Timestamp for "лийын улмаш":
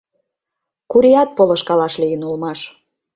2.01-2.59